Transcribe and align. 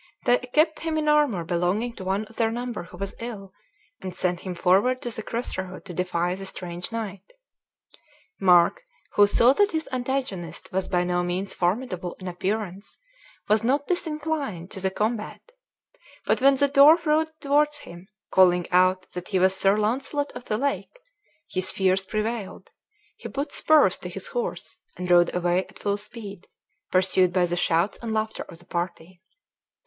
They 0.25 0.39
equipped 0.39 0.79
him 0.79 0.97
in 0.97 1.07
armor 1.07 1.43
belonging 1.43 1.93
to 1.97 2.03
one 2.03 2.25
of 2.25 2.37
their 2.37 2.49
number 2.49 2.81
who 2.85 2.97
was 2.97 3.13
ill, 3.19 3.53
and 4.01 4.15
sent 4.15 4.39
him 4.39 4.55
forward 4.55 4.99
to 5.03 5.11
the 5.11 5.21
cross 5.21 5.55
road 5.59 5.85
to 5.85 5.93
defy 5.93 6.33
the 6.33 6.47
strange 6.47 6.91
knight. 6.91 7.33
Mark, 8.39 8.81
who 9.11 9.27
saw 9.27 9.53
that 9.53 9.73
his 9.73 9.87
antagonist 9.91 10.71
was 10.71 10.87
by 10.87 11.03
no 11.03 11.21
means 11.23 11.53
formidable 11.53 12.15
in 12.19 12.27
appearance, 12.27 12.97
was 13.47 13.63
not 13.63 13.85
disinclined 13.85 14.71
to 14.71 14.79
the 14.79 14.89
combat; 14.89 15.51
but 16.25 16.41
when 16.41 16.55
the 16.55 16.67
dwarf 16.67 17.05
rode 17.05 17.29
towards 17.39 17.77
him, 17.85 18.07
calling 18.31 18.65
out 18.71 19.07
that 19.11 19.27
he 19.27 19.37
was 19.37 19.55
Sir 19.55 19.77
Launcelot 19.77 20.31
of 20.31 20.45
the 20.45 20.57
Lake, 20.57 20.97
his 21.47 21.71
fears 21.71 22.07
prevailed, 22.07 22.71
he 23.17 23.29
put 23.29 23.51
spurs 23.51 23.97
to 23.99 24.09
his 24.09 24.29
horse, 24.29 24.79
and 24.97 25.11
rode 25.11 25.31
away 25.35 25.63
at 25.63 25.77
full 25.77 25.97
speed, 25.97 26.47
pursued 26.89 27.31
by 27.31 27.45
the 27.45 27.55
shouts 27.55 27.99
and 28.01 28.15
laughter 28.15 28.41
of 28.49 28.57
the 28.57 28.65
party. 28.65 29.21